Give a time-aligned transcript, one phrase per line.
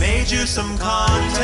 [0.00, 1.38] made you some content.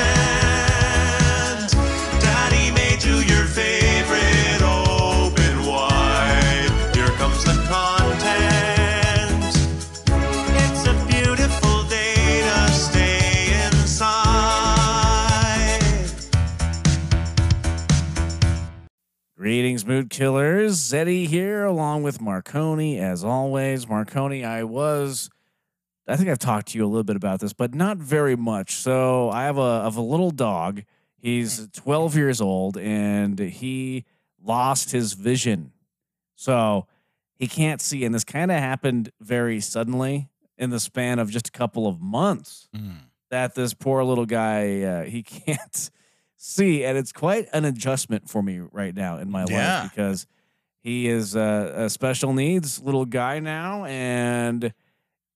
[2.21, 6.71] Daddy made you your favorite open wide.
[6.95, 9.45] Here comes the content.
[10.62, 14.14] It's a beautiful day to stay inside.
[19.36, 20.78] Greetings, mood killers.
[20.78, 23.88] Zeddy here, along with Marconi, as always.
[23.88, 25.28] Marconi, I was,
[26.06, 28.74] I think I've talked to you a little bit about this, but not very much.
[28.74, 30.82] So I have a of a little dog.
[31.18, 34.04] He's 12 years old, and he
[34.42, 35.72] lost his vision.
[36.36, 36.86] So
[37.38, 40.28] he can't see, and this kind of happened very suddenly
[40.59, 42.68] in the span of just a couple of months.
[43.30, 45.90] that this poor little guy uh, he can't
[46.36, 49.80] see and it's quite an adjustment for me right now in my Yeah.
[49.82, 50.26] life because
[50.78, 54.73] he is uh, a special needs little guy now and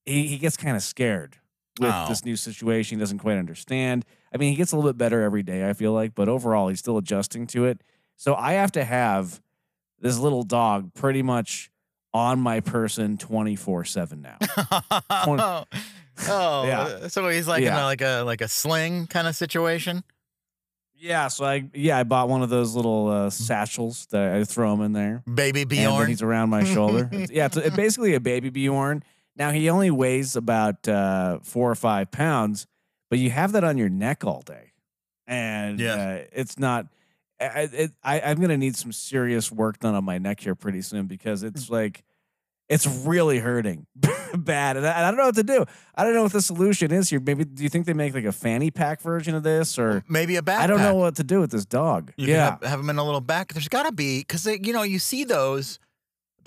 [0.08, 1.36] he, he gets kind of scared
[1.80, 2.06] with Oh.
[2.08, 5.22] this new situation he doesn't quite understand i mean he gets a little bit better
[5.22, 7.82] every day i feel like but overall he's still adjusting to it
[8.16, 9.40] so i have to have
[10.00, 11.70] this little dog pretty much
[12.12, 14.38] on my person 24 7 now
[15.10, 15.64] oh,
[16.28, 17.06] oh Yeah.
[17.08, 20.02] so he's like in a, like a like a sling kind of situation.
[21.00, 24.72] Yeah, so I yeah I bought one of those little uh, satchels that I throw
[24.74, 26.08] him in there, Baby and Bjorn.
[26.08, 27.08] he's around my shoulder.
[27.30, 29.04] Yeah, it's, it's basically a baby Bjorn.
[29.38, 32.66] Now he only weighs about uh, four or five pounds,
[33.08, 34.72] but you have that on your neck all day,
[35.26, 35.94] and Yeah.
[35.94, 36.86] uh, it's not.
[37.40, 40.82] I, it, I I'm gonna need some serious work done on my neck here pretty
[40.82, 41.48] soon because Mm.
[41.48, 42.02] it's like.
[42.70, 43.86] It's really hurting
[44.36, 45.64] bad, and I, I don't know what to do.
[45.94, 47.18] I don't know what the solution is here.
[47.18, 50.36] Maybe do you think they make like a fanny pack version of this, or Maybe
[50.36, 50.58] a backpack.
[50.58, 52.12] I don't know what to do with this dog.
[52.18, 53.54] You yeah, have, have them in a little back.
[53.54, 55.78] There's got to be because you know you see those,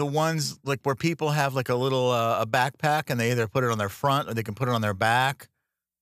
[0.02, 3.48] the ones like where people have like a little uh, a backpack and they either
[3.48, 5.48] put it on their front or they can put it on their back,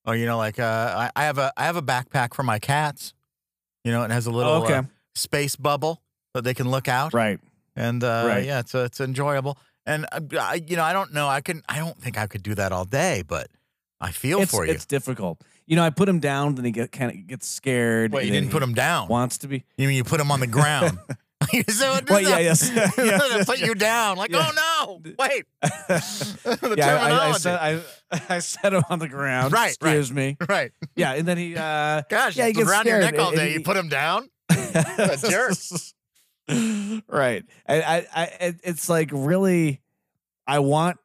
[0.05, 2.59] or you know like uh, I, I have a I have a backpack for my
[2.59, 3.13] cats.
[3.83, 4.83] You know, it has a little Oh, okay, uh,
[5.15, 6.01] space bubble
[6.33, 7.13] that they can look out.
[7.13, 7.39] right.
[7.75, 8.45] and uh, Right.
[8.45, 9.57] yeah, it's it's enjoyable.
[9.85, 12.43] And uh, I, you know, I don't know, I can, I don't think I could
[12.43, 13.47] do that all day, but
[13.99, 14.71] I feel It's for you.
[14.73, 15.41] it's difficult.
[15.65, 18.11] You know, I put him down, then he get kind of gets scared.
[18.11, 19.07] Wait, you didn't put him down.
[19.07, 19.63] Wants to be.
[19.77, 20.97] You mean you put him on the ground?
[21.53, 24.17] You said, Well, yeah, yes, yes, put you down.
[24.17, 24.51] Like, Yeah.
[24.51, 25.45] oh no, wait.
[25.61, 27.81] the yeah, I, I, set, I,
[28.35, 29.53] I set him on the ground.
[29.53, 29.89] Right, right.
[29.97, 30.37] Excuse me.
[30.49, 30.71] right.
[30.95, 31.55] Yeah, and then he.
[31.55, 33.45] uh Gosh, Yeah, he gets around your neck all day.
[33.47, 34.29] and You put him down.
[34.49, 35.53] a jerk.
[37.07, 37.43] right.
[37.67, 39.81] I, I, I, it's like really,
[40.47, 40.97] I want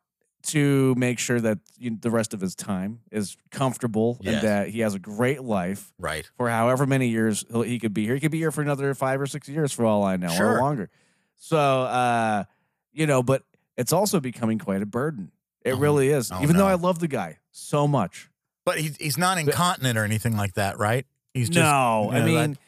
[0.49, 4.35] to make sure that you the rest of his time is comfortable Yes.
[4.35, 5.93] and that he has a great life.
[5.99, 6.29] Right.
[6.37, 8.15] for however many years he'll, he could be here.
[8.15, 10.57] He could be here for another five or six years, for all I know, Sure.
[10.57, 10.91] or longer.
[11.37, 12.45] So, uh,
[12.93, 13.43] you know, but
[13.77, 15.33] it's also becoming quite a burden.
[15.65, 16.31] It Oh, really is.
[16.31, 16.67] oh, Even though.
[16.67, 18.29] I love the guy so much.
[18.65, 21.07] But he's he's not incontinent or anything like that, right?
[21.35, 22.59] He's just no, you I mean, that-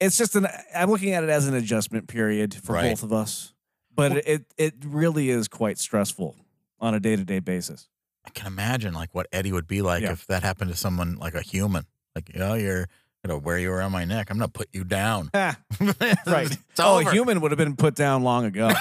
[0.00, 0.46] it's just an.
[0.74, 2.90] I'm looking at it as an adjustment period for Right.
[2.90, 3.52] both of us,
[3.94, 6.36] but Well- it it really is quite stressful
[6.80, 7.88] on a day to day basis.
[8.26, 10.12] I can imagine like what Eddie would be like Yeah.
[10.12, 11.84] if that happened to someone like a human.
[12.14, 12.86] Like, you know, you're
[13.24, 14.30] gonna wear you around my neck.
[14.30, 15.30] I'm gonna put you down.
[15.34, 15.58] Ah,
[16.26, 16.50] right.
[16.50, 17.08] It's oh, over.
[17.08, 18.70] a human would have been put down long ago.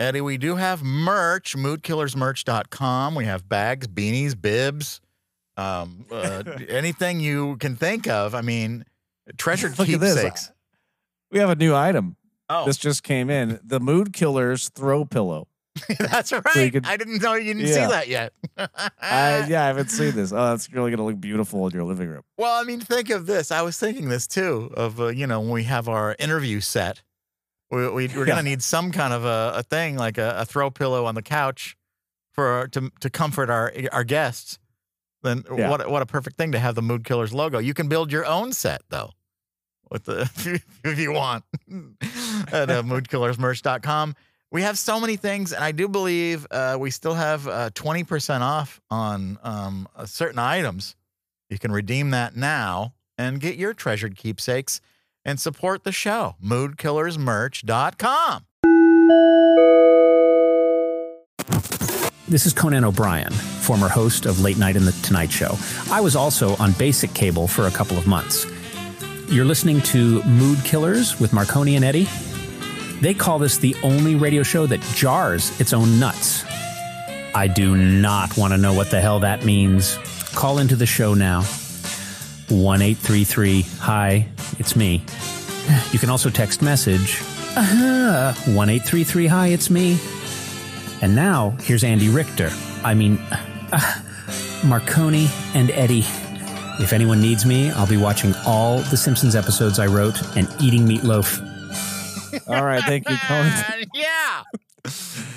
[0.00, 3.14] Eddie, we do have merch, moodkillersmerch.com.
[3.14, 5.00] We have bags, beanies, bibs,
[5.56, 8.34] um, uh, anything you can think of.
[8.34, 8.84] I mean,
[9.38, 10.50] treasured Look keepsakes.
[11.30, 12.16] we have a new item.
[12.50, 13.58] Oh, This just came in.
[13.64, 15.48] The Mood Killers throw pillow.
[15.98, 16.72] that's right.
[16.72, 18.32] could- I didn't know you didn't see that yet.
[18.56, 20.30] I, yeah, I haven't seen this.
[20.32, 22.22] Oh, that's really gonna look beautiful in your living room.
[22.38, 23.50] Well, I mean, think of this.
[23.50, 27.02] I was thinking this too of, uh, you know, when we have our interview set,
[27.72, 28.24] we, we, we're Yeah.
[28.26, 31.16] going to need some kind of a, a thing like a, a throw pillow on
[31.16, 31.76] the couch
[32.30, 34.60] for to, to comfort our our guests.
[35.24, 35.70] Then Yeah.
[35.70, 37.58] what, what a perfect thing to have the Mood Killers logo.
[37.58, 39.10] You can build your own set though,
[39.90, 40.30] with the
[40.84, 41.42] if you want
[42.52, 44.14] at uh, moodkillersmerch.com.
[44.50, 48.40] We have so many things, and I do believe uh, we still have uh, 20%
[48.40, 50.94] off on um, uh, certain items.
[51.50, 54.80] You can redeem that now and get your treasured keepsakes
[55.24, 56.36] and support the show.
[56.44, 58.44] Moodkillersmerch.com.
[62.26, 65.56] This is Conan O'Brien, former host of Late Night in the Tonight Show.
[65.90, 68.46] I was also on basic cable for a couple of months.
[69.28, 72.08] You're listening to Mood Killers with Marconi and Eddie.
[73.04, 76.42] They call this the only radio show that jars its own nuts.
[77.34, 79.98] I do not want to know what the hell that means.
[80.34, 81.42] Call into the show now.
[82.48, 84.26] 1 833 Hi,
[84.58, 85.04] it's me.
[85.92, 87.20] You can also text message.
[87.54, 88.32] Uh-huh.
[88.50, 89.98] 1 833 Hi, it's me.
[91.02, 92.50] And now, here's Andy Richter.
[92.82, 93.18] I mean,
[93.70, 94.00] uh,
[94.64, 96.06] Marconi and Eddie.
[96.80, 100.86] If anyone needs me, I'll be watching all the Simpsons episodes I wrote and eating
[100.86, 101.53] meatloaf.
[102.48, 103.52] All right, thank you, Conan.
[103.94, 104.42] yeah.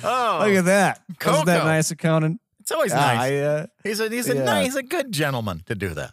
[0.04, 1.02] Oh, Look at that.
[1.20, 2.38] Isn't that nice of Conan?
[2.60, 3.18] it's always Yeah, nice.
[3.30, 4.44] I, uh, he's a he's a yeah.
[4.44, 6.12] nice, he's a good gentleman to do that.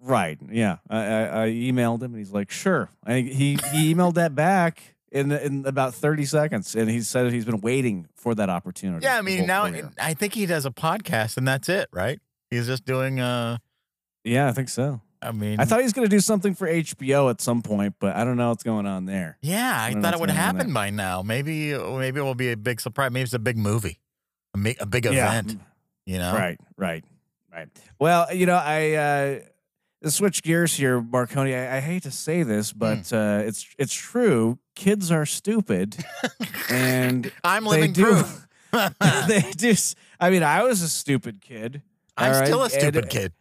[0.00, 0.38] right.
[0.50, 0.78] Yeah.
[0.90, 2.90] I, I, I emailed him and he's like, sure.
[3.06, 6.74] I, he, he emailed that back in, in about 30 seconds.
[6.74, 9.04] And he said he's been waiting for that opportunity.
[9.04, 9.70] Yeah, I mean now.
[10.00, 12.18] I think he does a podcast and that's it, right?
[12.50, 13.20] He's just doing.
[13.20, 13.58] uh
[14.24, 15.00] Yeah, I think so.
[15.22, 17.94] I mean, I thought he was going to do something for HBO at some point,
[18.00, 19.38] but I don't know what's going on there.
[19.40, 21.22] Yeah, I don't thought it would happen by now.
[21.22, 23.10] Maybe maybe it will be a big surprise.
[23.12, 24.00] Maybe it's a big movie,
[24.54, 25.60] a, mi- a big event.
[26.06, 27.04] You know, Right, right,
[27.52, 27.68] right.
[28.00, 31.54] Well, you know, I uh switch gears here, Marconi.
[31.54, 33.14] I, I hate to say this, but Hmm.
[33.16, 34.58] uh it's it's true.
[34.74, 35.96] Kids are stupid,
[36.70, 38.04] and I'm living do.
[38.04, 38.48] proof.
[39.28, 39.96] they just.
[40.18, 41.82] I mean, I was a stupid kid.
[42.16, 42.46] I'm right?
[42.46, 43.32] still a And- stupid kid.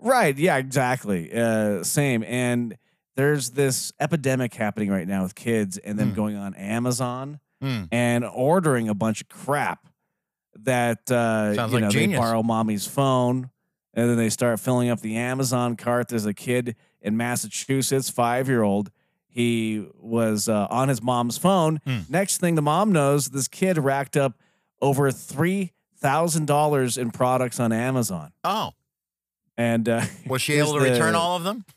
[0.00, 0.36] Right.
[0.38, 0.56] Yeah.
[0.56, 1.32] Exactly.
[1.32, 2.22] Uh, same.
[2.24, 2.76] And
[3.16, 6.14] there's this epidemic happening right now with kids, and them Hmm.
[6.14, 7.84] going on Amazon Hmm.
[7.90, 9.88] and ordering a bunch of crap
[10.60, 12.18] that uh, Sounds you like know genius.
[12.18, 13.50] they borrow mommy's phone,
[13.94, 16.08] and then they start filling up the Amazon cart.
[16.08, 18.90] There's a kid in Massachusetts, five year old.
[19.26, 21.80] He was uh, on his mom's phone.
[21.84, 21.98] Hmm.
[22.08, 24.38] Next thing the mom knows, this kid racked up
[24.80, 28.70] over three thousand dollars in products on Amazon, Oh,
[29.58, 31.64] and uh, was she able to return all of them?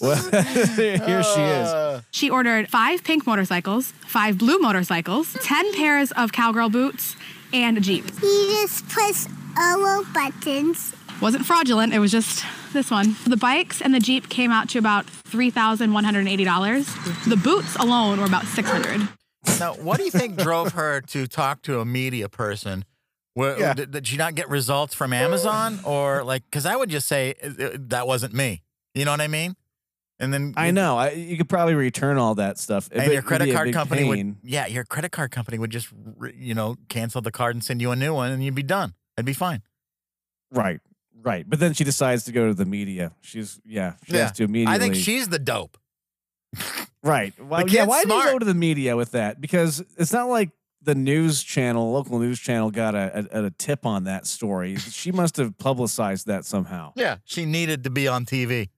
[0.00, 0.16] Well,
[0.76, 1.68] here she is.
[1.68, 7.14] Uh, She ordered five pink motorcycles, five blue motorcycles, 10 pairs of cowgirl boots,
[7.52, 8.04] and a Jeep.
[8.20, 10.94] He just push all the buttons.
[11.20, 13.14] Wasn't fraudulent, it was just this one.
[13.26, 17.24] The bikes and the Jeep came out to about $3,180.
[17.28, 19.08] The boots alone were about 600
[19.60, 22.84] Now, what do you think drove her to talk to a media person?
[23.34, 23.74] Where, Yeah.
[23.74, 26.44] did, did she not get results from Amazon, or like?
[26.44, 28.62] Because I would just say uh, uh, that wasn't me.
[28.94, 29.56] You know what I mean?
[30.20, 30.96] And then I know.
[30.96, 32.88] I, you could probably return all that stuff.
[32.92, 35.88] and your credit card company would yeah your credit card company would just
[36.36, 38.94] you know cancel the card and send you a new one and you'd be done
[39.16, 39.62] it'd be fine
[40.52, 40.78] Right,
[41.20, 41.44] right.
[41.50, 43.10] But then she decides to go to the media.
[43.22, 43.94] She's yeah.
[44.04, 44.20] She Yeah.
[44.22, 44.76] has to immediately.
[44.76, 45.76] i think she's the dope
[47.02, 47.34] right.
[47.40, 47.84] Well, yeah.
[47.84, 49.40] Why do you go to the media with that?
[49.40, 50.50] Because it's not like
[50.84, 54.76] the news channel, local news channel, got a, a, a tip on that story.
[54.76, 56.92] she must have publicized that somehow.
[56.96, 58.68] yeah she needed to be on tv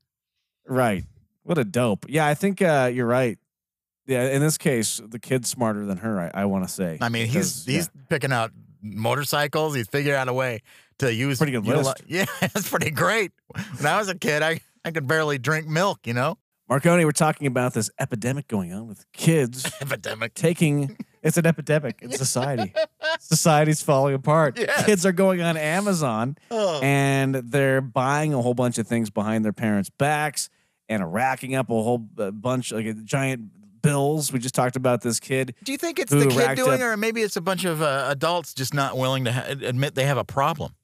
[0.69, 1.05] Right.
[1.45, 2.07] What a dope.
[2.09, 3.39] Yeah, I think uh, you're right.
[4.09, 6.19] Yeah, in this case, the kid's smarter than her.
[6.21, 6.99] I, I want to say.
[7.01, 8.51] i mean he's he's picking out
[8.83, 10.63] motorcycles he's figured out a way
[10.99, 12.03] to use Pretty good utili- list.
[12.07, 13.33] yeah that's pretty great
[13.77, 16.39] when i was a kid i i could barely drink milk you know
[16.69, 22.01] Marconi, we're talking about this epidemic going on with kids epidemic taking it's an epidemic
[22.03, 22.73] in society.
[23.21, 24.59] Society's falling apart.
[24.59, 24.87] Yes.
[24.87, 26.81] Kids are going on Amazon oh.
[26.83, 30.49] and they're buying a whole bunch of things behind their parents' backs
[30.89, 33.51] and racking up a whole bunch like a giant
[33.83, 34.33] bills.
[34.33, 35.55] We just talked about this kid.
[35.65, 38.07] do you think it's the kid doing up- or maybe it's a bunch of uh,
[38.09, 40.76] adults just not willing to ha- admit they have a problem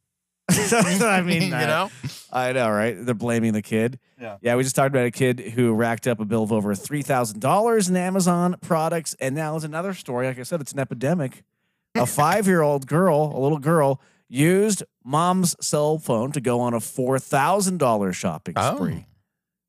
[1.03, 1.91] I mean, you uh, know
[2.33, 2.97] I know, right?
[2.99, 3.99] They're blaming the kid.
[4.21, 4.39] Yeah.
[4.41, 7.03] Yeah, we just talked about a kid who racked up a bill of over three
[7.03, 10.27] thousand dollars in Amazon products, and now is another story.
[10.27, 11.43] Like I said, it's an epidemic.
[11.95, 17.19] A five-year-old girl, a little girl, used mom's cell phone to go on a four
[17.19, 18.77] thousand dollars shopping Oh.
[18.77, 19.07] spree.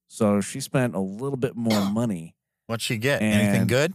[0.08, 2.36] So she spent a little bit more money.
[2.68, 3.22] What'd she get?
[3.22, 3.94] Anything good?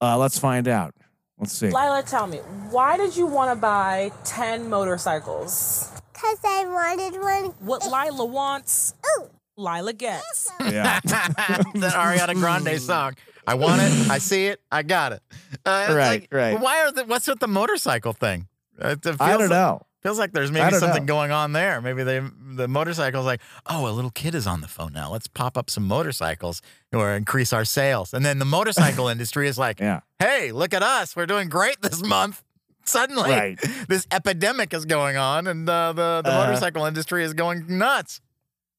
[0.00, 0.94] Uh, let's find out.
[1.38, 1.66] Let's see.
[1.68, 2.38] Lila, tell me,
[2.70, 5.90] why did you want to buy 10 motorcycles?
[6.14, 7.44] Cause I wanted one.
[7.60, 9.28] What Lila wants, Ooh.
[9.56, 10.50] Lila gets.
[10.60, 11.00] Yeah.
[11.04, 13.14] that Ariana Grande song.
[13.46, 14.10] I want it.
[14.10, 14.60] I see it.
[14.72, 15.22] I got it.
[15.66, 16.58] Uh, Right, like, right.
[16.60, 18.48] Why are the, what's with the motorcycle thing?
[18.82, 19.82] Uh, It feels I don't like- know.
[20.02, 21.14] Feels like there's maybe something know.
[21.14, 21.80] going on there.
[21.80, 22.20] Maybe they
[22.56, 25.10] the motorcycle's like, oh, a little kid is on the phone now.
[25.10, 26.60] Let's pop up some motorcycles
[26.92, 28.12] or increase our sales.
[28.12, 30.00] And then the motorcycle industry is like, Yeah.
[30.18, 31.16] hey, look at us.
[31.16, 32.42] We're doing great this month.
[32.86, 33.58] Suddenly, Right.
[33.88, 38.20] this epidemic is going on, and uh, the the Uh, motorcycle industry is going nuts.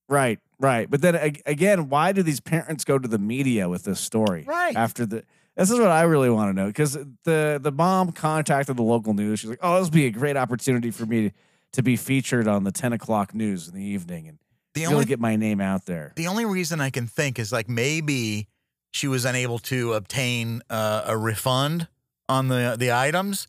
[0.08, 0.90] Right, right.
[0.90, 4.44] But then again, why do these parents go to the media with this story?
[4.48, 4.76] Right.
[4.76, 5.24] After the
[5.56, 9.14] this is what I really want to know because the the mom contacted the local
[9.14, 9.40] news.
[9.40, 11.36] She's like, "Oh, this would be a great opportunity for me to,
[11.74, 14.38] to be featured on the ten o'clock news in the evening and
[14.76, 17.68] The only get my name out there." The only reason I can think is like
[17.70, 18.48] maybe
[18.92, 21.88] she was unable to obtain uh, a refund
[22.30, 23.48] on the the items,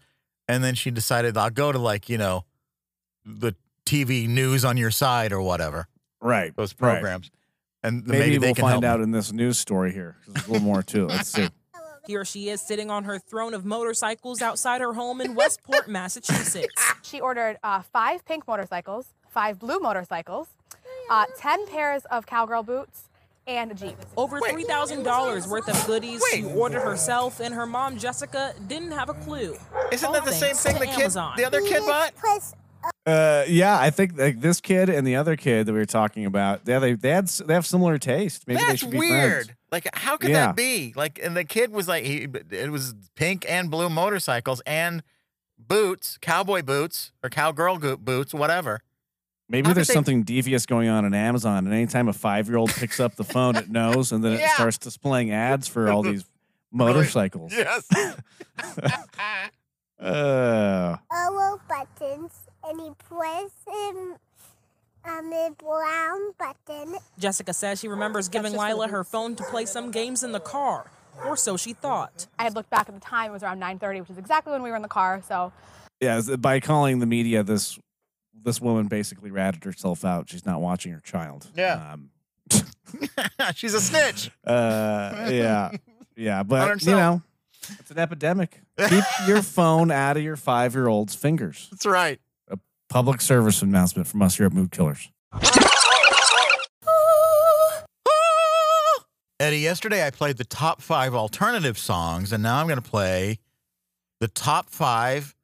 [0.48, 2.44] and then she decided I'll go to like you know
[3.24, 5.86] the TV news on your side or whatever
[6.20, 6.54] Right.
[6.56, 6.92] those Right.
[7.00, 7.30] programs,
[7.82, 8.88] and Maybe, maybe, they we'll can find help me.
[8.88, 10.16] out in this news story here.
[10.26, 11.08] There's a little more to it.
[11.08, 11.48] Let's see.
[12.06, 16.68] Here she is sitting on her throne of motorcycles outside her home in Westport, Massachusetts.
[17.02, 20.48] She ordered uh, five pink motorcycles, five blue motorcycles,
[21.10, 23.05] uh, 10 pairs of cowgirl boots,
[23.46, 23.96] and a Jeep.
[24.16, 29.14] Over $3,000 worth of goodies she ordered herself, and her mom, Jessica, didn't have a
[29.14, 29.56] clue.
[29.92, 31.34] Isn't All that the same thing the kid, Amazon.
[31.36, 32.12] the other kid bought?
[33.04, 36.24] Uh, yeah, I think like this kid and the other kid that we were talking
[36.24, 38.46] about, they they they had they have similar taste.
[38.46, 39.46] Maybe they That's should be weird.
[39.46, 39.58] friends.
[39.72, 40.46] Like, how could Yeah.
[40.46, 40.92] that be?
[40.94, 45.02] Like, and the kid was like, he, it was pink and blue motorcycles and
[45.58, 48.80] boots, cowboy boots or cowgirl boots, whatever.
[49.48, 52.70] Maybe there's they- something devious going on in Amazon, and anytime a five year old
[52.70, 56.24] picks up the phone, it knows, and then it starts displaying ads for all these
[56.72, 57.52] motorcycles.
[57.52, 57.86] Yes.
[59.98, 62.32] Uh, yellow buttons,
[62.68, 64.14] and he press him
[65.06, 66.96] um, a brown button.
[67.18, 70.90] Jessica says she remembers giving Lila her phone to play some games in the car,
[71.24, 72.26] or so she thought.
[72.38, 74.62] I had looked back at the time; it was around 9:30, which is exactly when
[74.62, 75.22] we were in the car.
[75.26, 75.50] So
[76.00, 77.78] yeah, by calling the media, this
[78.43, 80.28] this woman basically ratted herself out.
[80.31, 81.49] She's not watching her child.
[81.55, 81.95] Yeah.
[81.95, 82.11] Um,
[83.55, 84.31] She's a snitch.
[84.45, 85.73] uh, yeah,
[86.16, 87.23] yeah, but you know,
[87.78, 88.61] it's an epidemic.
[88.78, 91.69] Keep your phone out of your five year old's fingers.
[91.71, 92.21] That's right.
[92.49, 95.11] A public service announcement from us here at Mood Killers.
[99.38, 103.38] Eddie, yesterday I played the top five alternative songs, and now I'm going to play
[104.19, 105.35] the top five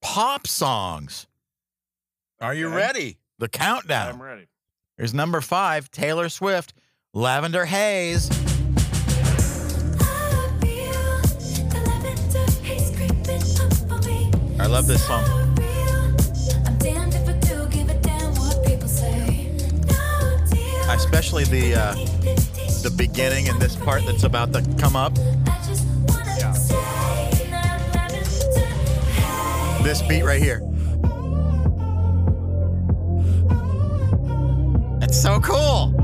[0.00, 1.26] pop songs.
[2.40, 2.76] Are you Okay.
[2.76, 3.18] ready?
[3.38, 4.08] The countdown.
[4.14, 4.48] I'm ready.
[4.96, 6.72] Here's number five Taylor Swift,
[7.12, 8.30] Lavender Haze.
[14.58, 15.24] I love this song.
[20.90, 21.94] Especially the uh,
[22.82, 25.14] the beginning and this part that's about to come up.
[29.82, 30.60] This beat right here.
[35.20, 35.94] So cool.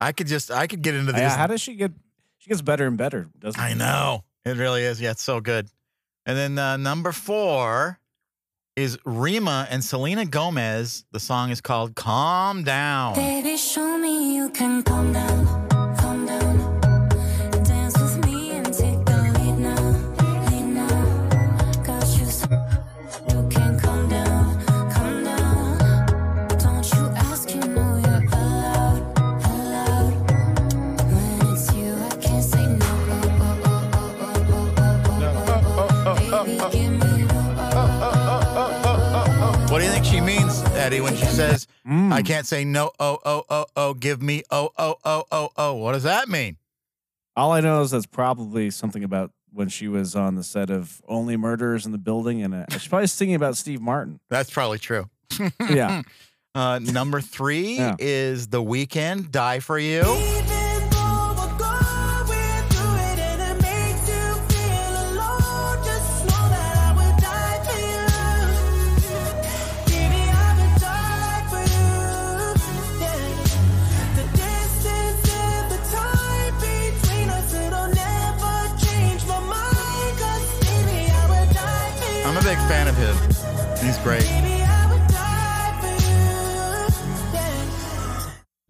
[0.00, 1.20] I could just I could get into this.
[1.20, 1.92] Yeah, how does she get?
[2.38, 3.78] She gets better and better, doesn't I she?
[3.78, 4.24] know.
[4.44, 5.00] It really is.
[5.00, 5.68] Yeah, it's so good.
[6.26, 8.00] And then uh, number four
[8.76, 11.04] is Rema and Selena Gomez.
[11.12, 13.14] The song is called Calm Down.
[13.14, 15.59] Baby, show me you can calm down,
[39.70, 42.12] What do you think she means, Eddie, when she says, Mm.
[42.12, 45.74] I can't say no, oh, oh, oh, oh, give me oh, oh, oh, oh, oh?
[45.74, 46.56] What does that mean?
[47.36, 51.00] All I know is that's probably something about when she was on the set of
[51.08, 54.20] Only Murders in the Building, and uh, she's probably singing about Steve Martin.
[54.30, 55.08] That's probably true.
[55.68, 56.02] Yeah,
[56.54, 57.94] Uh, number three Yeah.
[58.00, 60.02] is The Weeknd, Die For You.
[84.02, 84.24] Great.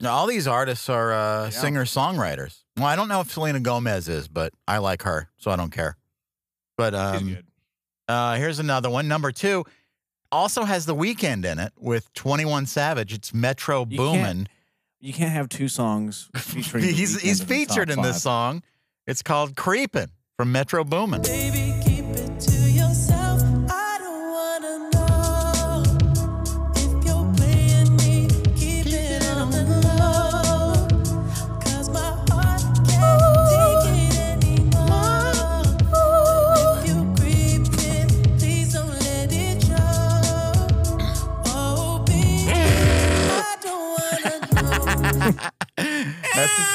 [0.02, 2.62] Now, all these artists are uh, singer songwriters.
[2.78, 5.70] Well, I don't know if Selena Gomez is, but I like her, so I don't
[5.70, 5.99] care.
[6.78, 7.37] But um,
[8.08, 9.08] uh, here's another one.
[9.08, 9.64] Number two
[10.32, 13.12] also has The Weeknd in it with 21 Savage.
[13.12, 14.22] It's Metro You Boomin'.
[14.22, 14.49] can't-
[15.02, 16.84] you can't have two songs featuring.
[16.84, 18.22] He's, Weeknd he's in featured top in this five.
[18.22, 18.62] song.
[19.06, 21.22] It's called Creepin' from Metro Boomin'.
[21.22, 21.70] Baby,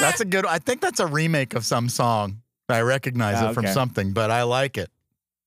[0.00, 0.46] that's a good.
[0.46, 2.42] I think that's a remake of some song.
[2.68, 3.74] I recognize Ah, it from okay.
[3.74, 4.90] something, but I like it.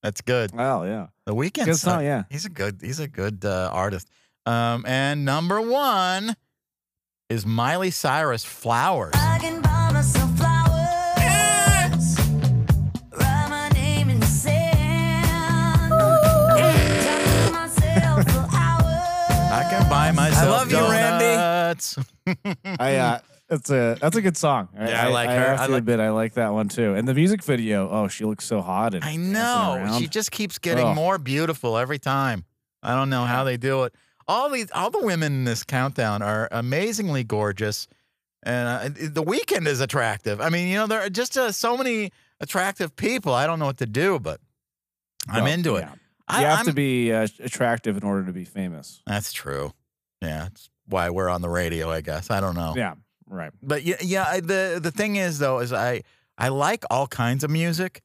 [0.02, 0.52] That's good.
[0.54, 2.02] Well, yeah, The Weeknd good song.
[2.04, 2.80] Yeah, He's a good.
[2.82, 4.08] He's a good uh, artist.
[4.46, 6.34] Um, and number one
[7.28, 8.42] is Miley Cyrus.
[8.44, 9.12] Flowers.
[9.14, 12.18] I can buy myself flowers.
[13.12, 15.90] Write my name in the sand.
[15.90, 19.52] Talk to myself for hours.
[19.52, 20.48] I can buy myself.
[20.48, 21.24] love you, Randy.
[21.26, 21.98] donuts.
[22.80, 24.68] I uh, That's a that's a good song.
[24.74, 25.40] Yeah, I like I her.
[25.56, 26.94] have I like- admit, I like that one too.
[26.94, 28.94] And the music video, oh, she looks so hot.
[28.94, 29.74] And I dancing know.
[29.76, 30.00] around.
[30.00, 30.94] She just keeps getting Oh.
[30.94, 32.44] more beautiful every time.
[32.82, 33.94] I don't know how they do it.
[34.28, 37.88] All these, all the women in this countdown are amazingly gorgeous,
[38.44, 40.40] and uh, the Weeknd is attractive.
[40.40, 43.34] I mean, you know, there are just uh, so many attractive people.
[43.34, 44.40] I don't know what to do, but
[45.28, 45.80] I'm Well, into it.
[45.80, 45.94] yeah.
[46.28, 49.02] I, you have I'm- to be uh, attractive in order to be famous.
[49.04, 49.72] That's true.
[50.22, 51.90] Yeah, that's why we're on the radio.
[51.90, 52.74] I guess I don't know.
[52.76, 52.94] Yeah,
[53.30, 53.52] right.
[53.62, 54.24] But yeah, yeah.
[54.28, 56.02] I- The the thing is though, is I
[56.36, 58.02] I like all kinds of music,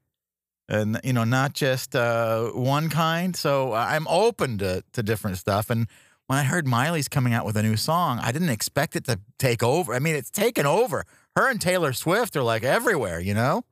[0.69, 3.35] and you know, not just uh, one kind.
[3.35, 5.69] So I'm open to to different stuff.
[5.69, 5.87] And
[6.27, 9.19] when I heard Miley's coming out with a new song, I didn't expect it to
[9.37, 9.93] take over.
[9.93, 11.03] I mean, it's taken over.
[11.35, 13.19] Her and Taylor Swift are like everywhere.
[13.19, 13.63] You know,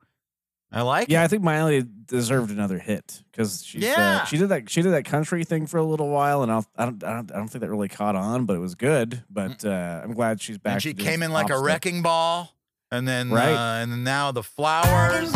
[0.74, 1.08] I like.
[1.08, 1.24] Yeah, it.
[1.24, 4.20] I think Miley deserved another hit because she Yeah.
[4.22, 6.66] uh, she did that she did that country thing for a little while, and I'll,
[6.76, 9.22] I don't I don't I don't think that really caught on, but it was good.
[9.30, 10.72] But uh, I'm glad she's back.
[10.74, 11.66] and she came in like pop a stuff.
[11.66, 12.54] wrecking ball,
[12.90, 13.54] and then Right.
[13.54, 15.32] uh, and then now the flowers.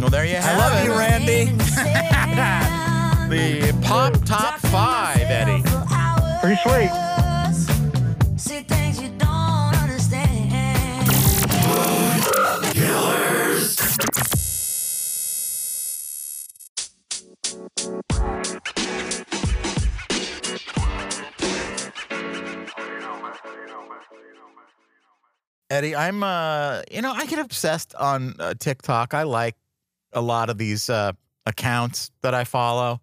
[0.00, 0.48] Well, there you have it.
[0.48, 0.84] I love it.
[0.86, 1.44] you, Randy.
[3.30, 5.62] the pop top five, Eddie.
[6.40, 6.90] Pretty sweet.
[25.72, 29.14] Eddie, I'm uh you know, I get obsessed on uh, TikTok.
[29.14, 29.56] I like
[30.12, 31.12] a lot of these uh
[31.46, 33.00] accounts that I follow.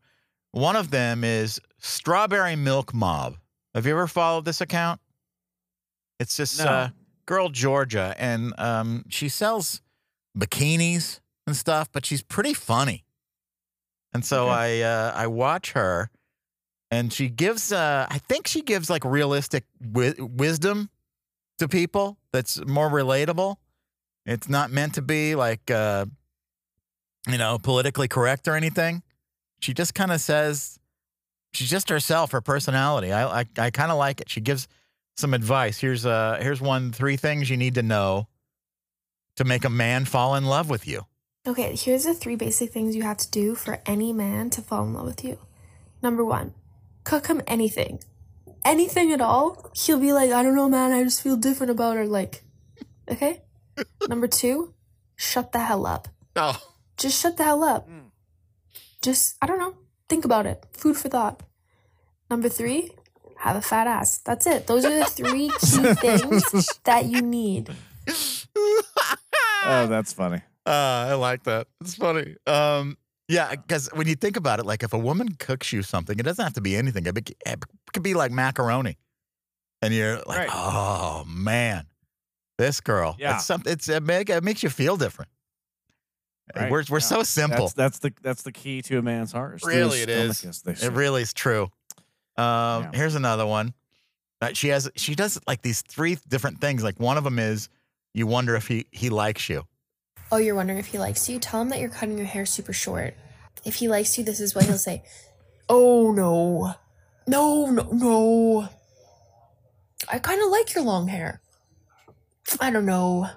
[0.51, 3.38] One of them is Strawberry Milk Mob.
[3.73, 5.01] Have you ever followed this account?
[6.19, 6.65] It's this No.
[6.65, 6.89] uh
[7.25, 9.81] girl Georgia and um she sells
[10.38, 13.03] bikinis and stuff, but she's pretty funny.
[14.13, 16.11] And so I uh I watch her
[16.91, 20.91] and she gives uh I think she gives like realistic wi- wisdom
[21.57, 23.57] to people that's more relatable.
[24.25, 26.05] It's not meant to be like uh
[27.27, 29.03] you know, politically correct or anything.
[29.59, 30.79] She just kind of says
[31.53, 33.12] she's just herself, her personality.
[33.12, 34.30] I I, I kind of like it.
[34.30, 34.67] She gives
[35.17, 35.80] some advice.
[35.80, 38.27] Here's uh here's one three things you need to know
[39.36, 41.06] to make a man fall in love with you.
[41.47, 44.84] Okay, here's the three basic things you have to do for any man to fall
[44.84, 45.39] in love with you.
[46.01, 46.53] Number one,
[47.03, 48.01] cook him anything.
[48.65, 49.72] Anything at all.
[49.76, 52.06] He'll be like, I don't know, man, I just feel different about her.
[52.06, 52.43] Like,
[53.10, 53.41] okay?
[54.10, 54.74] Number two,
[55.15, 56.08] shut the hell up.
[56.36, 56.58] Oh.
[56.98, 57.88] Just shut the hell up.
[59.02, 59.76] Just, I don't know,
[60.10, 60.65] think about it.
[60.74, 61.41] Food for thought.
[62.30, 62.91] Number three,
[63.38, 64.17] have a fat ass.
[64.19, 64.67] That's it.
[64.67, 67.69] Those are the three key things that you need.
[69.65, 70.41] Oh, that's funny.
[70.65, 71.67] Uh, I like that.
[71.82, 72.36] It's funny.
[72.48, 72.98] Um,
[73.29, 76.23] yeah, because when you think about it, like if a woman cooks you something, it
[76.23, 77.05] doesn't have to be anything.
[77.05, 77.63] It, be, it
[77.93, 78.97] could be like macaroni,
[79.81, 80.49] and you're like, Right.
[80.51, 81.85] oh man,
[82.57, 83.15] this girl.
[83.17, 83.35] Yeah.
[83.35, 83.71] it's something.
[83.71, 85.29] It's it, make, it makes you feel different.
[86.55, 86.71] Right.
[86.71, 87.05] We're we're Yeah.
[87.05, 87.67] so simple.
[87.67, 89.61] That's, that's the that's the key to a man's heart.
[89.63, 90.43] really, it is.
[90.65, 91.69] It really is true.
[92.37, 92.89] Um, Yeah.
[92.93, 93.73] Here's another one.
[94.41, 96.83] Uh, she has she does like these three different things.
[96.83, 97.69] Like one of them is
[98.15, 99.63] you wonder if he he likes you.
[100.31, 101.39] Oh, you're wondering if he likes you?
[101.39, 103.15] Tell him that you're cutting your hair super short.
[103.65, 105.03] If he likes you, this is what he'll say.
[105.67, 106.73] Oh no.
[107.27, 108.69] No, no, no.
[110.11, 111.41] I kind of like your long hair.
[112.59, 113.27] I don't know.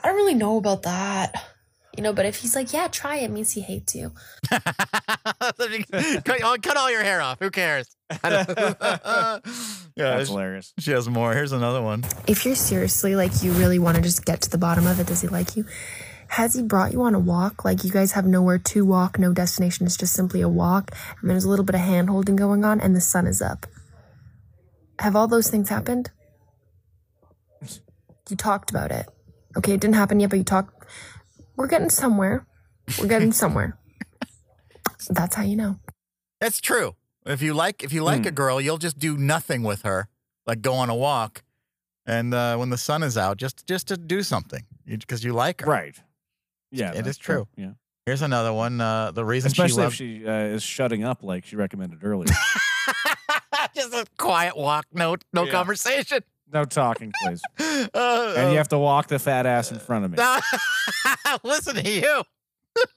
[0.00, 1.51] I don't really know about that.
[1.96, 4.12] You know, but if he's like, yeah, try it, means he hates you.
[4.50, 7.38] cut, all- cut all your hair off.
[7.38, 7.94] Who cares?
[8.24, 9.40] yeah,
[9.94, 10.72] That's she, hilarious.
[10.78, 11.34] she has more.
[11.34, 12.04] Here's another one.
[12.26, 15.06] If you're seriously like, you really want to just get to the bottom of it,
[15.06, 15.66] does he like you?
[16.28, 17.62] Has he brought you on a walk?
[17.62, 19.84] Like, you guys have nowhere to walk, no destination.
[19.84, 22.80] It's just simply a walk, and there's a little bit of hand holding going on,
[22.80, 23.66] and the sun is up.
[24.98, 26.10] Have all those things happened?
[28.30, 29.06] You talked about it.
[29.58, 30.86] Okay, it didn't happen yet, but you talked.
[31.56, 32.46] We're getting somewhere.
[32.98, 33.78] We're getting somewhere.
[35.10, 35.78] That's how you know.
[36.40, 36.96] That's true.
[37.26, 38.28] If you like if you like Hmm.
[38.28, 40.08] a girl, you'll just do nothing with her,
[40.46, 41.42] like go on a walk,
[42.04, 45.60] and uh, when the sun is out, just just to do something because you like
[45.60, 45.70] her.
[45.70, 45.94] Right.
[46.72, 47.48] Yeah, it is that's is true.
[47.56, 47.72] Yeah.
[48.06, 48.80] Here's another one.
[48.80, 52.26] Uh, the reason Especially she if she uh, is shutting up like she recommended earlier.
[53.74, 55.52] just a quiet walk, no no Yeah.
[55.52, 56.20] conversation.
[56.52, 57.40] No talking, please.
[57.94, 60.18] Uh, And you have to walk the fat ass in front of me.
[61.42, 62.22] listen to you.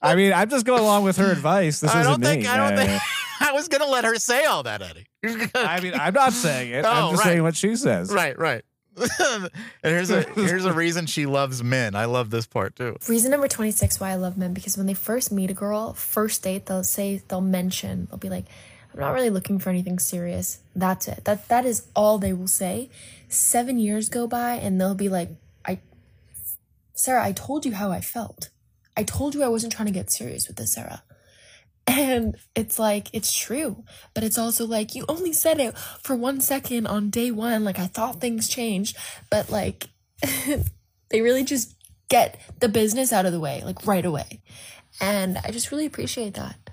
[0.00, 1.80] I mean, I'm just going along with her advice.
[1.80, 2.48] This I isn't don't think me.
[2.48, 3.02] I don't Uh, think
[3.40, 5.06] I was gonna let her say all that, Eddie.
[5.54, 6.84] I mean, I'm not saying it.
[6.84, 7.30] Oh, I'm just right.
[7.32, 8.10] saying what she says.
[8.12, 8.64] right, right.
[8.96, 9.50] and
[9.82, 11.94] here's a here's a reason she loves men.
[11.94, 12.96] I love this part too.
[13.08, 16.42] Reason number 26 why I love men because when they first meet a girl, first
[16.42, 18.46] date, they'll say, they'll mention, they'll be like,
[18.94, 20.60] I'm not really looking for anything serious.
[20.74, 21.24] That's it.
[21.26, 22.88] That that is all they will say.
[23.28, 25.30] Seven years go by and they'll be like,
[25.64, 25.80] I
[26.94, 28.50] Sarah, I told you how I felt.
[28.96, 31.02] I told you I wasn't trying to get serious with this, Sarah.
[31.86, 33.84] And it's like, it's true.
[34.14, 37.62] But it's also like, you only said it for one second on day one.
[37.62, 38.96] Like, I thought things changed.
[39.30, 39.88] But, like,
[41.10, 41.76] they really just
[42.08, 44.42] get the business out of the way, like, right away.
[45.00, 46.65] And I just really appreciate that.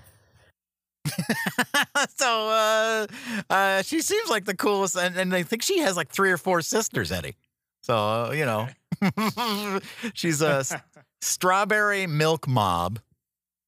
[2.16, 3.06] so uh,
[3.50, 6.38] uh, she seems like the coolest, and, and I think she has like three or
[6.38, 7.36] four sisters, Eddie.
[7.82, 8.68] So uh, you know,
[10.14, 10.74] she's a s-
[11.20, 13.00] strawberry milk mob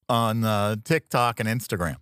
[0.09, 1.97] on uh, TikTok and Instagram.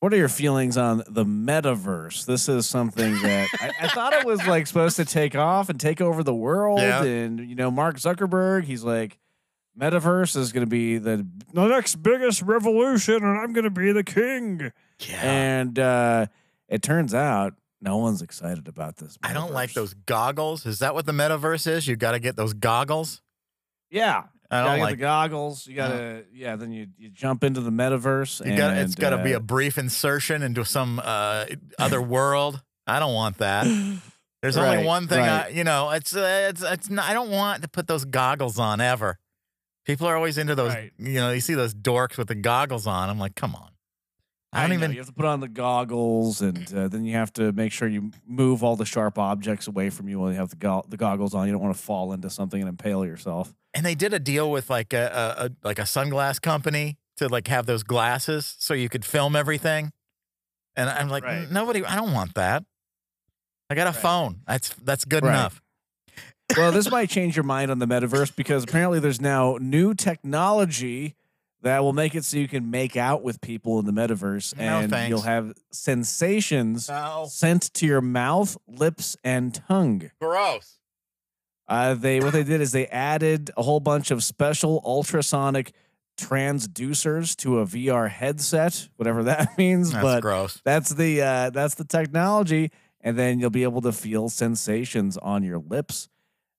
[0.00, 2.26] What are your feelings on the metaverse?
[2.26, 5.78] This is something that I, I thought it was like supposed to take off and
[5.78, 6.80] take over the world.
[6.80, 7.04] Yeah.
[7.04, 9.16] And you know, Mark Zuckerberg, he's like,
[9.78, 13.92] metaverse is going to be the the next biggest revolution, and I'm going to be
[13.92, 14.72] the king.
[15.00, 16.26] Yeah, And uh,
[16.68, 19.18] it turns out no one's excited about this.
[19.22, 20.64] I don't like those goggles.
[20.66, 21.88] Is that what the metaverse is?
[21.88, 23.20] You got to get those goggles.
[23.90, 24.94] Yeah, I you don't gotta get like.
[24.94, 25.66] the goggles.
[25.66, 26.56] You gotta, yeah.
[26.56, 28.44] Then you you jump into the metaverse.
[28.44, 28.52] You.
[28.52, 31.46] It's and, got to be uh, a brief insertion into some uh,
[31.78, 32.62] other world.
[32.86, 33.66] I don't want that.
[34.42, 35.90] There's only one thing, I, you know.
[35.90, 36.90] It's uh, it's it's.
[36.90, 39.18] Not, I don't want to put those goggles on ever.
[39.84, 40.74] People are always into those.
[40.74, 40.92] Right.
[40.98, 43.08] You know, you see those dorks with the goggles on.
[43.10, 43.68] I'm like, come on.
[44.54, 44.90] I don't know, even.
[44.92, 47.88] You have to put on the goggles, and uh, then you have to make sure
[47.88, 50.98] you move all the sharp objects away from you while you have the go- the
[50.98, 51.46] goggles on.
[51.46, 53.54] You don't want to fall into something and impale yourself.
[53.72, 55.06] And they did a deal with like a,
[55.38, 59.34] a, a like a sunglass company to like have those glasses so you could film
[59.36, 59.90] everything.
[60.76, 61.50] And I'm like, Right.
[61.50, 61.82] nobody.
[61.82, 62.62] I don't want that.
[63.70, 63.96] I got a Right.
[64.02, 64.42] phone.
[64.46, 65.61] That's that's good enough.
[66.56, 71.14] Well, this might change your mind on the metaverse because apparently there's now new technology
[71.62, 74.80] that will make it so you can make out with people in the metaverse, No,
[74.80, 75.08] and thanks.
[75.10, 77.26] you'll have sensations No.
[77.30, 80.10] sent to your mouth, lips, and tongue.
[80.20, 80.78] Gross.
[81.68, 85.72] Uh, they what they did is they added a whole bunch of special ultrasonic
[86.18, 89.92] transducers to a VR headset, whatever that means.
[89.92, 90.60] That's but gross.
[90.64, 95.44] that's the uh, that's the technology, and then you'll be able to feel sensations on
[95.44, 96.08] your lips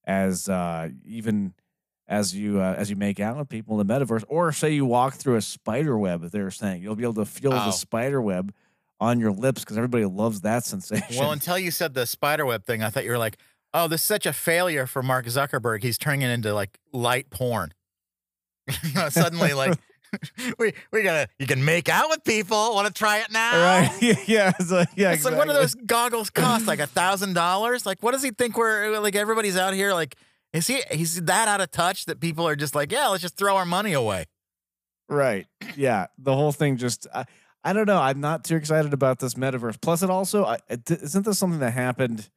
[0.06, 1.54] as uh, even
[2.08, 4.86] as you uh, as you make out with people in the metaverse, or say you
[4.86, 6.30] walk through a spider web.
[6.32, 7.66] They're saying you'll be able to feel Oh.
[7.66, 8.54] the spider web
[9.00, 11.18] on your lips because everybody loves that sensation.
[11.20, 13.38] Well, until you said the spiderweb thing, I thought you were like,
[13.74, 15.82] oh, this is such a failure for Mark Zuckerberg.
[15.84, 17.74] He's turning it into like light porn.
[19.10, 19.78] Suddenly, like,
[20.60, 22.74] we we gotta you can make out with people.
[22.74, 23.52] Want to try it now?
[23.64, 23.92] right?
[24.28, 25.12] yeah, it's like, yeah.
[25.14, 26.68] It's like what do those goggles cost?
[26.68, 27.86] Like a thousand dollars?
[27.86, 29.16] Like what does he think we're like?
[29.16, 30.16] Everybody's out here like.
[30.54, 30.84] Is he?
[30.92, 33.66] He's that out of touch that people are just like, yeah, let's just throw our
[33.66, 34.26] money away.
[35.10, 35.48] Right.
[35.76, 36.08] Yeah.
[36.20, 37.26] The whole thing just, I,
[37.64, 38.00] I don't know.
[38.00, 39.82] I'm not too excited about this metaverse.
[39.82, 42.30] Plus, it also, I- it, isn't this something that happened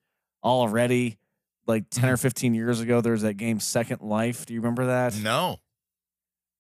[0.43, 1.19] already
[1.67, 2.15] like 10 Mm-hmm.
[2.15, 3.01] or 15 years ago?
[3.03, 4.47] There was that game Second Life.
[4.47, 5.17] Do you remember that?
[5.19, 5.59] No.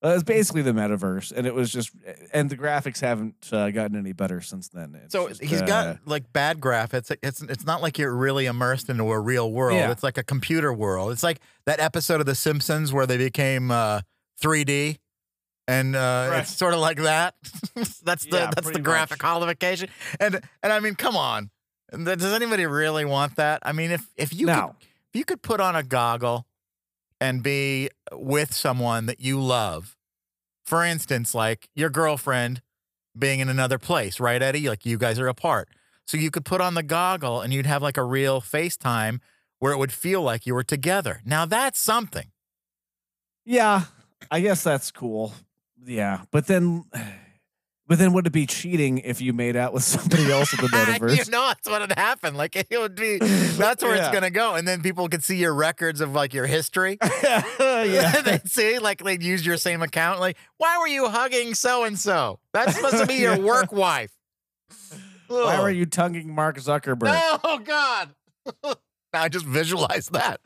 [0.04, 1.32] Uh, it's basically the metaverse.
[1.32, 1.90] And it was just,
[2.32, 4.94] and the graphics haven't uh, gotten any better since then.
[5.02, 7.10] It's So just, he's uh, got like bad graphics.
[7.22, 9.78] It's it's not like you're really immersed into a real world.
[9.78, 9.90] Yeah.
[9.90, 11.12] It's like a computer world.
[11.12, 14.02] It's like that episode of The Simpsons where they became uh,
[14.42, 14.98] 3D,
[15.66, 16.40] and uh, Right.
[16.40, 17.34] it's sort of like that.
[18.04, 19.20] that's the Yeah, that's the graphic much.
[19.20, 19.88] qualification.
[20.20, 21.50] And and I mean, come on,
[21.90, 23.60] does anybody really want that?
[23.62, 24.76] I mean, if if you could, now.
[24.80, 26.46] if you could put on a goggle
[27.20, 29.96] and be with someone that you love,
[30.64, 32.62] for instance, like your girlfriend
[33.18, 34.68] being in another place, right, Eddie?
[34.68, 35.68] Like you guys are apart.
[36.06, 39.20] So you could put on the goggle and you'd have like a real FaceTime
[39.58, 41.20] where it would feel like you were together.
[41.24, 42.30] Now that's something.
[43.44, 43.84] Yeah.
[44.30, 45.34] I guess that's cool.
[45.84, 46.22] Yeah.
[46.30, 46.84] But then,
[47.88, 50.68] but then would it be cheating if you made out with somebody else in the
[50.72, 51.24] metaverse?
[51.24, 52.34] you know that's what would happen.
[52.34, 54.54] Like it would be that's where it's gonna go.
[54.54, 56.98] And then people could see your records of like your history.
[57.22, 58.20] yeah.
[58.24, 60.20] they'd see, like they'd use your same account.
[60.20, 62.40] Like, why were you hugging so and so?
[62.52, 64.12] That's supposed to be your work wife.
[65.28, 67.40] Why were you tonguing Mark Zuckerberg?
[67.44, 68.14] Oh God.
[69.12, 70.40] I just visualized that.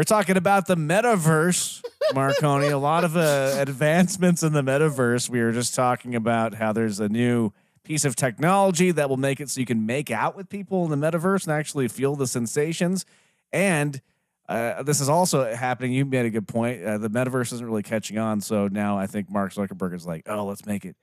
[0.00, 1.84] We're talking about the metaverse,
[2.14, 2.68] Marconi.
[2.68, 5.28] a lot of uh, advancements in the metaverse.
[5.28, 7.52] We were just talking about how there's a new
[7.84, 10.98] piece of technology that will make it so you can make out with people in
[10.98, 13.04] the metaverse and actually feel the sensations.
[13.52, 14.00] And
[14.48, 15.92] uh, this is also happening.
[15.92, 16.82] You made a good point.
[16.82, 20.22] Uh, the metaverse isn't really catching on, so now I think Mark Zuckerberg is like,
[20.26, 20.96] "Oh, let's make it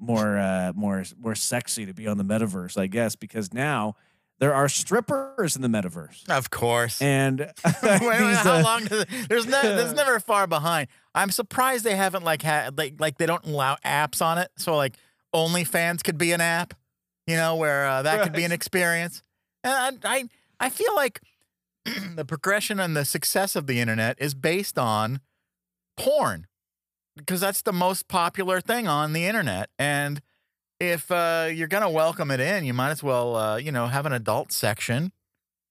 [0.00, 3.94] more, uh, more, more sexy to be on the metaverse." I guess because now
[4.42, 6.28] there are strippers in the metaverse.
[6.28, 7.00] Of course.
[7.00, 7.38] And
[7.82, 10.88] Wait, wait, how uh, long does there's ne- there's never far behind.
[11.14, 14.50] I'm surprised they haven't like had like like they don't allow apps on it.
[14.58, 14.96] So like
[15.32, 16.74] OnlyFans could be an app,
[17.28, 19.22] you know, where uh, that could be an experience.
[19.62, 20.28] And I I,
[20.58, 21.20] I feel like
[22.16, 25.20] the progression and the success of the internet is based on
[25.96, 26.48] porn
[27.16, 29.70] because that's the most popular thing on the internet.
[29.78, 30.20] And
[30.90, 34.04] if uh, you're gonna welcome it in, you might as well uh, you know have
[34.06, 35.12] an adult section,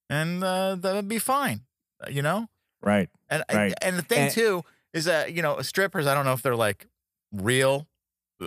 [0.08, 1.60] and uh, that would be fine.
[2.04, 2.48] uh, You know.
[2.82, 3.08] Right.
[3.30, 3.74] And Right.
[3.82, 6.06] and the thing And- too is that you know strippers.
[6.06, 6.86] I don't know if they're like
[7.32, 7.86] real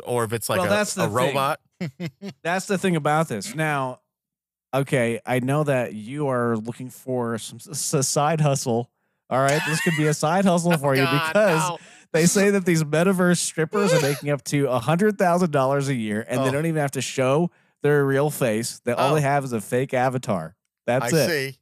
[0.03, 1.59] or if it's like Well, a, that's the a robot.
[2.43, 3.53] That's the thing about this.
[3.53, 3.99] Now,
[4.73, 8.89] okay, I know that you are looking for some a side hustle.
[9.29, 11.77] All right, this could be a side hustle for you God, because no.
[12.15, 15.93] They say that these metaverse strippers are making up to a hundred thousand dollars a
[15.95, 16.45] year, and Oh.
[16.45, 17.51] they don't even have to show
[17.83, 18.79] their real face.
[18.85, 19.15] That all Oh.
[19.15, 20.55] they have is a fake avatar.
[20.87, 21.27] That's I it.
[21.51, 21.57] see.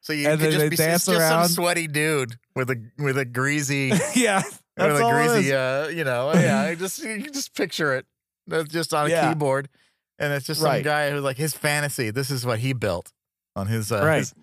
[0.00, 1.48] So you And could just they be just around.
[1.48, 4.42] some sweady dude with a with a greasy yeah,
[4.76, 8.06] with a greasy uh you know yeah just you can just picture it.
[8.46, 9.28] That's just on a Yeah.
[9.32, 9.68] keyboard,
[10.20, 12.10] and it's just some guy who's like his fantasy.
[12.10, 13.12] This is what he built
[13.56, 14.18] on his uh, Right.
[14.18, 14.34] his-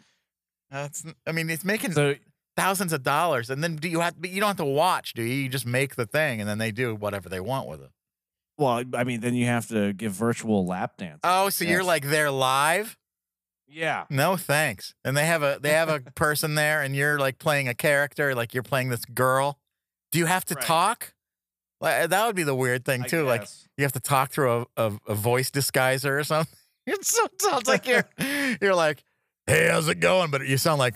[0.69, 2.15] that's I mean it's making So
[2.55, 4.15] thousands of dollars, and then do you have?
[4.23, 5.33] You don't have to watch, do you?
[5.43, 7.89] You just make the thing, and then they do whatever they want with it.
[8.57, 11.21] Well, I mean, then you have to give virtual lap dance.
[11.23, 11.87] Oh, so you're Yes.
[11.87, 12.97] like there live?
[13.67, 14.05] yeah.
[14.11, 14.93] No, thanks.
[15.03, 18.35] And they have a they have a person there, and you're like playing a character,
[18.35, 19.57] like you're playing this girl.
[20.11, 20.63] Do you have to Right.
[20.63, 21.13] talk?
[21.81, 23.25] Like eh, that would be the weird thing too.
[23.25, 26.53] Like you have to talk through a, a, a voice disguiser or something.
[26.85, 28.03] It sounds like you're
[28.61, 29.03] you're like,
[29.47, 30.29] hey, how's it going?
[30.31, 30.95] But you sound like,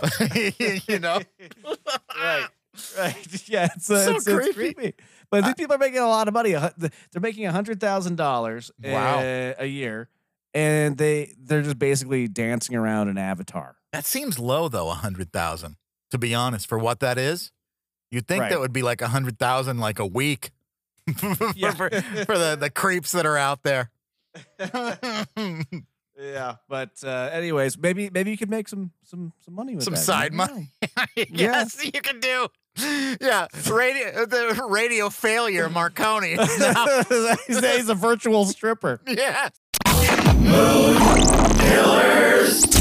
[0.88, 1.20] you know,
[2.16, 2.46] right,
[2.98, 3.26] right.
[3.48, 4.74] Yeah, it's, uh, So it's, it's creepy.
[4.74, 4.94] creepy.
[5.30, 6.52] But these people are making a lot of money.
[6.52, 9.20] They're making a hundred thousand dollars Wow.
[9.58, 10.08] a year,
[10.54, 13.76] and they they're just basically dancing around an avatar.
[13.92, 15.76] That seems low though, a hundred thousand.
[16.10, 17.52] To be honest, for what that is,
[18.10, 18.50] you'd think Right.
[18.50, 20.50] that would be like a hundred thousand like a week
[21.16, 23.90] for, for, for the, the creeps that are out there.
[26.20, 29.94] Yeah, but uh, anyways, maybe maybe you could make some some some money with some
[29.94, 30.70] that, side money.
[31.16, 31.90] yes, yeah.
[31.94, 32.48] you can do.
[33.20, 36.36] Yeah, radio the radio failure Marconi.
[37.46, 39.00] He's a virtual stripper.
[39.06, 39.48] Yeah.
[41.58, 42.79] Killers.